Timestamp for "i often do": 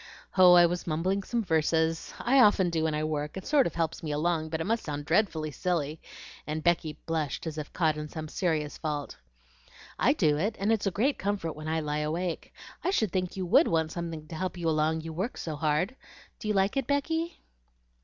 2.19-2.85